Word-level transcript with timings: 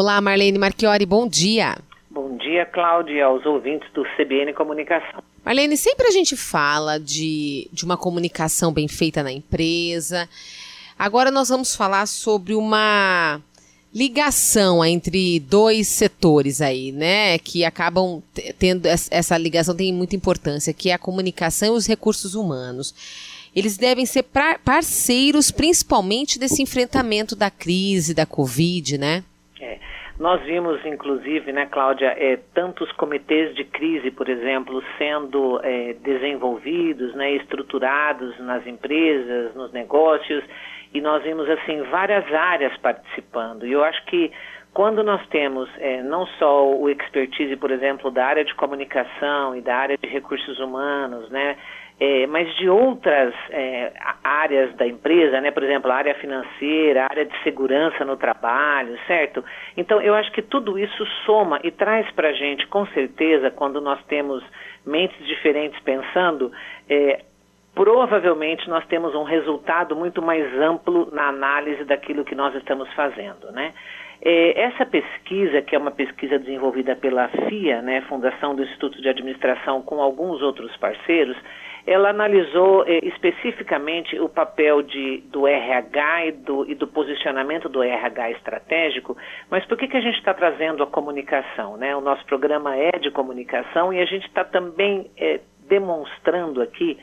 Olá, 0.00 0.20
Marlene 0.20 0.58
Marchiori, 0.58 1.04
bom 1.04 1.26
dia. 1.26 1.76
Bom 2.08 2.36
dia, 2.36 2.64
Cláudia, 2.64 3.24
aos 3.24 3.44
ouvintes 3.44 3.92
do 3.92 4.04
CBN 4.16 4.52
Comunicação. 4.52 5.24
Marlene, 5.44 5.76
sempre 5.76 6.06
a 6.06 6.12
gente 6.12 6.36
fala 6.36 7.00
de, 7.00 7.68
de 7.72 7.84
uma 7.84 7.96
comunicação 7.96 8.72
bem 8.72 8.86
feita 8.86 9.24
na 9.24 9.32
empresa. 9.32 10.28
Agora 10.96 11.32
nós 11.32 11.48
vamos 11.48 11.74
falar 11.74 12.06
sobre 12.06 12.54
uma 12.54 13.40
ligação 13.92 14.84
entre 14.84 15.40
dois 15.40 15.88
setores 15.88 16.60
aí, 16.60 16.92
né? 16.92 17.36
Que 17.36 17.64
acabam 17.64 18.22
tendo 18.56 18.86
essa 18.86 19.36
ligação 19.36 19.74
tem 19.74 19.92
muita 19.92 20.14
importância, 20.14 20.72
que 20.72 20.90
é 20.90 20.94
a 20.94 20.98
comunicação 20.98 21.74
e 21.74 21.76
os 21.76 21.88
recursos 21.88 22.36
humanos. 22.36 22.94
Eles 23.52 23.76
devem 23.76 24.06
ser 24.06 24.24
parceiros, 24.64 25.50
principalmente 25.50 26.38
desse 26.38 26.62
enfrentamento 26.62 27.34
da 27.34 27.50
crise, 27.50 28.14
da 28.14 28.24
Covid, 28.24 28.96
né? 28.96 29.24
Nós 30.18 30.42
vimos, 30.42 30.84
inclusive, 30.84 31.52
né, 31.52 31.66
Cláudia, 31.66 32.12
é, 32.18 32.36
tantos 32.52 32.90
comitês 32.92 33.54
de 33.54 33.64
crise, 33.64 34.10
por 34.10 34.28
exemplo, 34.28 34.82
sendo 34.98 35.60
é, 35.62 35.92
desenvolvidos, 35.94 37.14
né, 37.14 37.32
estruturados 37.36 38.36
nas 38.40 38.66
empresas, 38.66 39.54
nos 39.54 39.72
negócios, 39.72 40.42
e 40.92 41.00
nós 41.00 41.22
vimos 41.22 41.48
assim 41.48 41.82
várias 41.82 42.24
áreas 42.34 42.76
participando. 42.78 43.64
E 43.64 43.70
eu 43.70 43.84
acho 43.84 44.04
que 44.06 44.32
quando 44.74 45.04
nós 45.04 45.24
temos 45.28 45.68
é, 45.78 46.02
não 46.02 46.26
só 46.26 46.68
o 46.68 46.90
expertise, 46.90 47.54
por 47.56 47.70
exemplo, 47.70 48.10
da 48.10 48.26
área 48.26 48.44
de 48.44 48.54
comunicação 48.56 49.54
e 49.54 49.60
da 49.60 49.76
área 49.76 49.96
de 49.96 50.08
recursos 50.08 50.58
humanos, 50.58 51.30
né, 51.30 51.56
é, 52.00 52.26
mas 52.28 52.54
de 52.56 52.68
outras 52.68 53.34
é, 53.50 53.92
áreas 54.22 54.74
da 54.76 54.86
empresa, 54.86 55.40
né, 55.40 55.50
por 55.50 55.64
exemplo, 55.64 55.90
a 55.90 55.96
área 55.96 56.14
financeira, 56.14 57.02
a 57.02 57.10
área 57.10 57.24
de 57.24 57.42
segurança 57.42 58.04
no 58.04 58.16
trabalho, 58.16 58.96
certo? 59.06 59.44
Então, 59.76 60.00
eu 60.00 60.14
acho 60.14 60.30
que 60.30 60.42
tudo 60.42 60.78
isso 60.78 61.04
soma 61.26 61.58
e 61.64 61.72
traz 61.72 62.08
para 62.12 62.28
a 62.28 62.32
gente, 62.32 62.66
com 62.68 62.86
certeza, 62.88 63.50
quando 63.50 63.80
nós 63.80 64.00
temos 64.04 64.44
mentes 64.86 65.26
diferentes 65.26 65.78
pensando, 65.80 66.52
é, 66.88 67.24
provavelmente 67.74 68.68
nós 68.68 68.86
temos 68.86 69.14
um 69.14 69.24
resultado 69.24 69.96
muito 69.96 70.22
mais 70.22 70.44
amplo 70.60 71.08
na 71.12 71.28
análise 71.28 71.84
daquilo 71.84 72.24
que 72.24 72.34
nós 72.34 72.54
estamos 72.54 72.92
fazendo, 72.94 73.50
né? 73.50 73.74
É, 74.20 74.62
essa 74.62 74.84
pesquisa, 74.84 75.62
que 75.62 75.76
é 75.76 75.78
uma 75.78 75.90
pesquisa 75.90 76.38
desenvolvida 76.38 76.96
pela 76.96 77.28
FIA, 77.28 77.80
né, 77.82 78.00
Fundação 78.02 78.54
do 78.54 78.62
Instituto 78.62 79.00
de 79.00 79.08
Administração, 79.08 79.80
com 79.82 80.00
alguns 80.02 80.42
outros 80.42 80.76
parceiros, 80.76 81.36
ela 81.86 82.10
analisou 82.10 82.84
é, 82.86 82.98
especificamente 83.02 84.18
o 84.18 84.28
papel 84.28 84.82
de, 84.82 85.22
do 85.32 85.46
RH 85.46 86.26
e 86.26 86.32
do, 86.32 86.70
e 86.70 86.74
do, 86.74 86.86
posicionamento 86.86 87.68
do 87.68 87.82
RH 87.82 88.32
estratégico, 88.32 89.16
mas 89.50 89.64
por 89.64 89.78
que, 89.78 89.88
que 89.88 89.96
a 89.96 90.00
gente 90.00 90.18
está 90.18 90.34
trazendo 90.34 90.82
a 90.82 90.86
comunicação? 90.86 91.78
Né? 91.78 91.96
O 91.96 92.00
nosso 92.00 92.24
programa 92.26 92.76
é 92.76 92.98
de 92.98 93.10
comunicação 93.10 93.92
e 93.92 94.00
a 94.00 94.04
gente 94.04 94.26
está 94.26 94.44
também 94.44 95.10
é, 95.16 95.40
demonstrando 95.66 96.60
aqui 96.60 96.98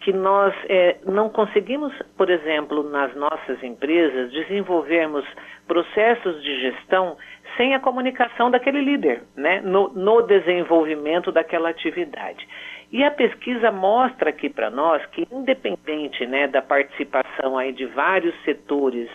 que 0.00 0.12
nós 0.12 0.54
é, 0.68 0.96
não 1.04 1.28
conseguimos, 1.28 1.92
por 2.16 2.30
exemplo, 2.30 2.82
nas 2.82 3.14
nossas 3.14 3.62
empresas, 3.62 4.32
desenvolvermos 4.32 5.24
processos 5.66 6.42
de 6.42 6.60
gestão 6.60 7.16
sem 7.56 7.74
a 7.74 7.80
comunicação 7.80 8.50
daquele 8.50 8.80
líder, 8.80 9.22
né, 9.36 9.60
no, 9.60 9.88
no 9.90 10.22
desenvolvimento 10.22 11.30
daquela 11.30 11.68
atividade. 11.68 12.46
E 12.90 13.04
a 13.04 13.10
pesquisa 13.10 13.70
mostra 13.70 14.30
aqui 14.30 14.48
para 14.48 14.70
nós 14.70 15.04
que, 15.06 15.26
independente 15.30 16.26
né, 16.26 16.48
da 16.48 16.62
participação 16.62 17.56
aí 17.56 17.72
de 17.72 17.86
vários 17.86 18.34
setores 18.42 19.08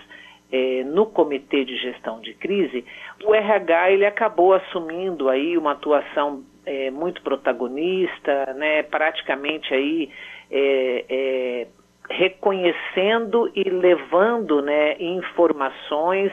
é, 0.52 0.83
no 0.86 1.08
comitê 1.08 1.66
de 1.66 1.75
gestão 1.77 2.22
de 2.22 2.33
crise, 2.36 2.86
o 3.23 3.33
RH 3.33 3.92
ele 3.92 4.05
acabou 4.05 4.53
assumindo 4.53 5.27
aí 5.27 5.58
uma 5.58 5.72
atuação 5.72 6.44
é, 6.66 6.89
muito 6.89 7.22
protagonista, 7.22 8.53
né, 8.53 8.83
praticamente 8.83 9.73
aí 9.73 10.09
é, 10.51 11.05
é, 11.09 11.67
reconhecendo 12.09 13.52
e 13.55 13.64
levando 13.70 14.61
né, 14.61 14.95
informações 14.99 16.31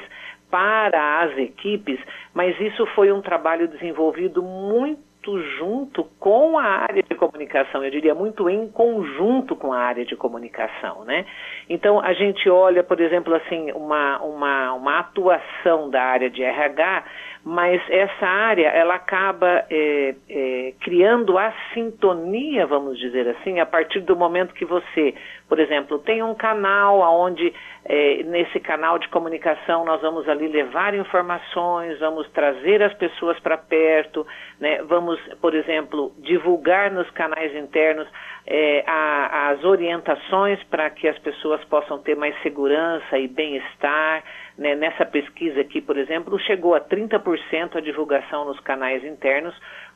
para 0.51 1.23
as 1.23 1.39
equipes, 1.39 1.99
mas 2.35 2.59
isso 2.61 2.85
foi 2.95 3.11
um 3.11 3.23
trabalho 3.23 3.67
desenvolvido 3.69 4.43
muito 4.43 5.41
junto 5.57 5.82
com 6.23 6.57
a 6.57 6.63
área 6.63 7.03
de 7.03 7.17
comunicação, 7.17 7.85
eu 7.85 7.91
diria 7.91 8.15
muito 8.15 8.49
em 8.49 8.69
conjunto 8.69 9.57
com 9.57 9.73
a 9.73 9.79
área 9.81 10.05
de 10.05 10.15
comunicação, 10.15 11.05
né? 11.05 11.27
Então 11.69 11.99
a 11.99 12.13
gente 12.13 12.49
olha, 12.49 12.85
por 12.85 13.01
exemplo, 13.01 13.35
assim, 13.35 13.73
uma, 13.73 14.23
uma, 14.23 14.73
uma 14.73 15.01
atuação 15.01 15.91
da 15.91 16.01
área 16.01 16.31
de 16.31 16.41
RH 16.41 17.03
mas 17.45 17.83
essa 17.91 18.25
área 18.25 18.69
ela 18.69 18.95
acaba 18.95 19.65
é, 19.69 20.15
é, 20.31 20.75
criando 20.81 21.37
a 21.37 21.53
sintonia, 21.75 22.67
vamos 22.67 22.97
dizer 22.99 23.29
assim, 23.29 23.59
a 23.59 23.67
partir 23.67 24.01
do 24.01 24.15
momento 24.15 24.55
que 24.55 24.65
você, 24.65 25.13
por 25.49 25.59
exemplo, 25.59 25.99
tem 25.99 26.23
um 26.23 26.37
canal 26.37 27.01
onde 27.01 27.53
é, 27.85 28.23
nesse 28.23 28.61
canal 28.61 28.97
de 28.97 29.09
comunicação 29.09 29.85
nós 29.85 30.01
vamos 30.01 30.29
ali 30.29 30.47
levar 30.47 30.95
informações, 30.95 31.99
vamos 31.99 32.31
trazer 32.31 32.81
as 32.81 32.95
pessoas 32.95 33.39
para 33.41 33.59
perto, 33.59 34.25
né, 34.61 34.81
vamos, 34.85 35.19
por 35.41 35.53
exemplo, 35.53 36.12
divulgar 36.19 36.91
nos 36.91 37.09
canais 37.11 37.55
internos 37.55 38.07
é, 38.47 38.85
a, 38.87 39.51
as 39.51 39.65
orientações 39.65 40.63
para 40.65 40.91
que 40.91 41.07
as 41.07 41.19
pessoas 41.19 41.63
possam 41.65 41.99
ter 41.99 42.17
mais 42.17 42.35
segurança 42.43 43.19
e 43.19 43.29
bem-estar. 43.29 44.25
Né? 44.59 44.75
Nessa 44.75 45.05
pesquisa 45.05 45.61
aqui, 45.61 45.81
por 45.81 45.97
exemplo, 45.97 46.39
chegou 46.41 46.75
a 46.75 46.81
30% 46.81 47.77
a 47.77 47.81
divulgação 47.81 48.45
nos 48.45 48.59
canais 48.61 49.05
internos, 49.05 49.55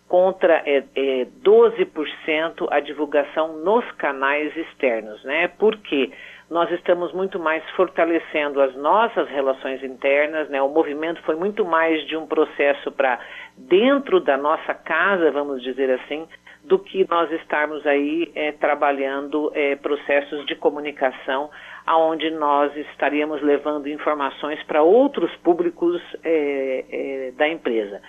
contra 0.09 0.63
é, 0.65 0.85
é, 0.95 1.27
12% 1.45 2.69
a 2.71 2.81
divulgação 2.81 3.57
nos 3.59 3.85
canais 3.93 4.57
externos. 4.57 5.23
Né? 5.25 5.49
Por 5.49 5.77
quê? 5.79 6.13
Nós 6.49 6.71
estamos 6.71 7.13
muito 7.13 7.41
mais 7.41 7.69
fortalecendo 7.71 8.61
as 8.61 8.75
nossas 8.77 9.29
relações 9.29 9.83
internas, 9.83 10.49
né? 10.49 10.63
o 10.63 10.69
movimento 10.69 11.21
foi 11.23 11.35
muito 11.35 11.65
mais 11.65 12.07
de 12.07 12.17
um 12.17 12.27
processo 12.27 12.93
para 12.93 13.19
dentro 13.57 14.21
da 14.21 14.37
nossa 14.37 14.73
casa, 14.73 15.31
vamos 15.33 15.61
dizer 15.63 15.91
assim, 15.91 16.27
do 16.63 16.79
que 16.79 17.05
nós 17.09 17.31
estarmos 17.33 17.85
aí 17.87 18.31
é, 18.35 18.53
trabalhando 18.53 19.51
é, 19.55 19.77
processos 19.77 20.47
de 20.47 20.55
comunicação 20.55 21.51
aonde 21.87 22.31
nós 22.31 22.75
estaríamos 22.77 23.41
levando 23.43 23.89
informações 23.89 24.61
para 24.65 24.83
outros 24.83 25.35
públicos 25.37 26.01
é, 26.25 26.85
é, 26.91 27.31
da 27.33 27.49
empresa. 27.49 28.01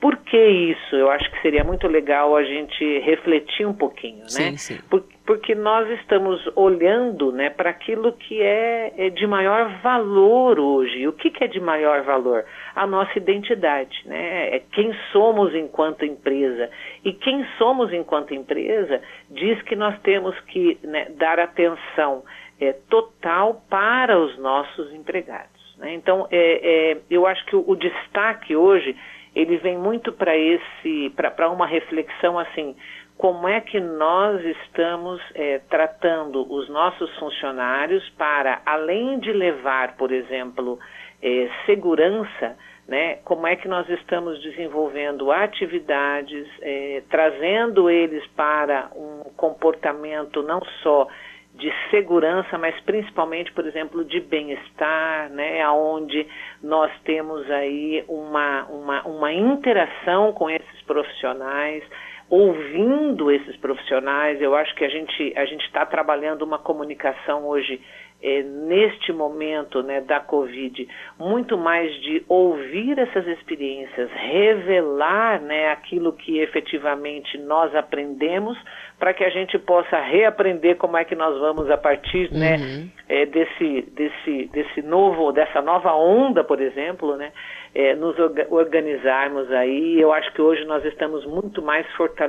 Por 0.00 0.16
que 0.16 0.38
isso? 0.38 0.96
Eu 0.96 1.10
acho 1.10 1.30
que 1.30 1.42
seria 1.42 1.62
muito 1.62 1.86
legal 1.86 2.34
a 2.34 2.42
gente 2.42 2.98
refletir 3.00 3.66
um 3.66 3.74
pouquinho, 3.74 4.20
né? 4.20 4.28
Sim, 4.28 4.56
sim. 4.56 4.80
Por, 4.88 5.04
porque 5.30 5.54
nós 5.54 5.88
estamos 6.00 6.44
olhando 6.56 7.30
né, 7.30 7.50
para 7.50 7.70
aquilo 7.70 8.12
que 8.14 8.42
é, 8.42 8.92
é, 8.98 9.10
de 9.10 9.28
maior 9.28 9.80
valor 9.80 10.58
hoje. 10.58 11.06
O 11.06 11.12
que, 11.12 11.30
que, 11.30 11.44
é 11.44 11.46
de 11.46 11.60
maior 11.60 12.02
valor? 12.02 12.44
A 12.74 12.84
nossa 12.84 13.16
identidade, 13.16 14.02
né? 14.06 14.56
É 14.56 14.58
quem 14.72 14.92
somos 15.12 15.54
enquanto 15.54 16.04
empresa. 16.04 16.68
E 17.04 17.12
quem 17.12 17.46
somos 17.58 17.92
enquanto 17.92 18.34
empresa 18.34 19.00
diz 19.30 19.62
que 19.62 19.76
nós 19.76 19.96
temos 20.00 20.36
que 20.46 20.76
né, 20.82 21.06
dar 21.10 21.38
atenção 21.38 22.24
é, 22.60 22.72
total 22.88 23.62
para 23.70 24.18
os 24.18 24.36
nossos 24.36 24.92
empregados. 24.92 25.76
Né? 25.78 25.94
Então, 25.94 26.26
é, 26.32 26.94
é, 26.94 26.96
eu 27.08 27.24
acho 27.24 27.46
que 27.46 27.54
o, 27.54 27.62
o 27.68 27.76
destaque 27.76 28.56
hoje 28.56 28.96
ele 29.32 29.58
vem 29.58 29.78
muito 29.78 30.12
para 30.12 30.36
esse 30.36 31.10
para 31.14 31.48
uma 31.50 31.66
reflexão 31.66 32.36
assim 32.36 32.74
como 33.20 33.46
é 33.46 33.60
que 33.60 33.78
nós 33.78 34.42
estamos 34.42 35.20
é, 35.34 35.60
tratando 35.68 36.50
os 36.50 36.70
nossos 36.70 37.14
funcionários 37.18 38.08
para 38.16 38.62
além 38.64 39.18
de 39.18 39.30
levar 39.30 39.94
por 39.98 40.10
exemplo 40.10 40.78
é, 41.22 41.50
segurança 41.66 42.56
né, 42.88 43.16
como 43.22 43.46
é 43.46 43.56
que 43.56 43.68
nós 43.68 43.86
estamos 43.90 44.42
desenvolvendo 44.42 45.30
atividades, 45.30 46.48
é, 46.62 47.02
trazendo 47.10 47.90
eles 47.90 48.26
para 48.28 48.90
um 48.96 49.30
comportamento 49.36 50.42
não 50.42 50.60
só 50.82 51.06
de 51.54 51.70
segurança, 51.90 52.56
mas 52.56 52.74
principalmente, 52.80 53.52
por 53.52 53.66
exemplo, 53.66 54.02
de 54.02 54.18
bem-estar, 54.20 55.28
né, 55.30 55.68
onde 55.68 56.26
nós 56.62 56.90
temos 57.04 57.48
aí 57.50 58.02
uma, 58.08 58.64
uma, 58.64 59.02
uma 59.06 59.32
interação 59.32 60.32
com 60.32 60.48
esses 60.48 60.82
profissionais, 60.86 61.84
ouvindo 62.30 63.30
esses 63.30 63.56
profissionais. 63.56 64.40
Eu 64.40 64.54
acho 64.54 64.74
que 64.76 64.84
a 64.84 64.88
gente 64.88 65.32
a 65.36 65.44
gente 65.44 65.64
está 65.66 65.84
trabalhando 65.84 66.42
uma 66.42 66.58
comunicação 66.58 67.46
hoje 67.46 67.80
é, 68.22 68.42
neste 68.42 69.12
momento 69.12 69.82
né, 69.82 70.00
da 70.00 70.20
Covid, 70.20 70.86
muito 71.18 71.56
mais 71.56 71.92
de 72.02 72.22
ouvir 72.28 72.98
essas 72.98 73.26
experiências, 73.26 74.10
revelar 74.12 75.40
né, 75.40 75.70
aquilo 75.70 76.12
que 76.12 76.38
efetivamente 76.38 77.38
nós 77.38 77.74
aprendemos, 77.74 78.58
para 78.98 79.14
que 79.14 79.24
a 79.24 79.30
gente 79.30 79.58
possa 79.58 79.98
reaprender 79.98 80.76
como 80.76 80.98
é 80.98 81.04
que 81.04 81.14
nós 81.14 81.38
vamos 81.40 81.70
a 81.70 81.78
partir 81.78 82.30
né, 82.30 82.56
uhum. 82.56 82.90
é, 83.08 83.24
desse, 83.24 83.82
desse, 83.92 84.50
desse 84.52 84.82
novo, 84.82 85.32
dessa 85.32 85.62
nova 85.62 85.94
onda, 85.94 86.44
por 86.44 86.60
exemplo, 86.60 87.16
né, 87.16 87.32
é, 87.74 87.94
nos 87.94 88.16
organizarmos 88.50 89.50
aí. 89.50 89.98
Eu 89.98 90.12
acho 90.12 90.30
que 90.34 90.42
hoje 90.42 90.66
nós 90.66 90.84
estamos 90.84 91.24
muito 91.24 91.62
mais 91.62 91.90
fortalecidos 91.92 92.19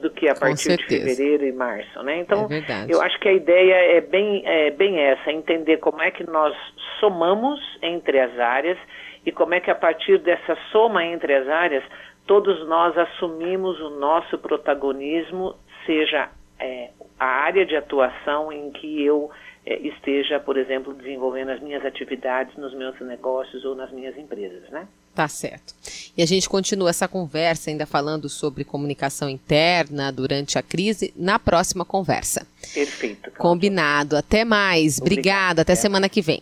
do 0.00 0.10
que 0.10 0.28
a 0.28 0.34
partir 0.34 0.76
de 0.76 0.86
fevereiro 0.86 1.44
e 1.44 1.52
março, 1.52 2.02
né? 2.02 2.18
Então, 2.18 2.48
é 2.50 2.86
eu 2.88 3.00
acho 3.00 3.18
que 3.20 3.28
a 3.28 3.32
ideia 3.32 3.96
é 3.96 4.00
bem, 4.00 4.42
é 4.46 4.70
bem 4.70 4.98
essa, 4.98 5.32
entender 5.32 5.78
como 5.78 6.00
é 6.02 6.10
que 6.10 6.28
nós 6.28 6.54
somamos 7.00 7.60
entre 7.82 8.18
as 8.20 8.38
áreas 8.38 8.78
e 9.26 9.32
como 9.32 9.54
é 9.54 9.60
que 9.60 9.70
a 9.70 9.74
partir 9.74 10.18
dessa 10.18 10.56
soma 10.72 11.04
entre 11.04 11.34
as 11.34 11.48
áreas 11.48 11.84
todos 12.28 12.68
nós 12.68 12.96
assumimos 12.96 13.80
o 13.80 13.90
nosso 13.98 14.38
protagonismo, 14.38 15.56
seja 15.86 16.28
é, 16.60 16.90
a 17.18 17.24
área 17.24 17.64
de 17.64 17.74
atuação 17.74 18.52
em 18.52 18.70
que 18.70 19.02
eu 19.02 19.30
é, 19.64 19.78
esteja, 19.78 20.38
por 20.38 20.58
exemplo, 20.58 20.92
desenvolvendo 20.92 21.50
as 21.50 21.60
minhas 21.60 21.84
atividades 21.84 22.54
nos 22.56 22.74
meus 22.74 23.00
negócios 23.00 23.64
ou 23.64 23.74
nas 23.74 23.90
minhas 23.90 24.16
empresas, 24.16 24.68
né? 24.70 24.86
Tá 25.18 25.26
certo. 25.26 25.74
E 26.16 26.22
a 26.22 26.26
gente 26.26 26.48
continua 26.48 26.90
essa 26.90 27.08
conversa 27.08 27.70
ainda 27.70 27.84
falando 27.84 28.28
sobre 28.28 28.62
comunicação 28.62 29.28
interna 29.28 30.12
durante 30.12 30.56
a 30.56 30.62
crise 30.62 31.12
na 31.16 31.40
próxima 31.40 31.84
conversa. 31.84 32.46
Perfeito. 32.72 33.28
Combinado. 33.32 34.16
Até 34.16 34.44
mais. 34.44 35.00
Obrigada. 35.00 35.62
Até 35.62 35.74
semana 35.74 36.08
que 36.08 36.22
vem. 36.22 36.36